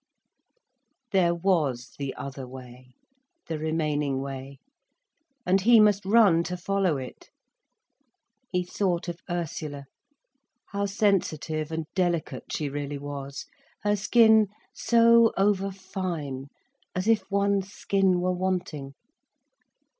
[1.11, 2.95] There was the other way,
[3.45, 4.57] the remaining way.
[5.45, 7.29] And he must run to follow it.
[8.49, 9.85] He thought of Ursula,
[10.69, 13.45] how sensitive and delicate she really was,
[13.83, 16.47] her skin so over fine,
[16.95, 18.95] as if one skin were wanting.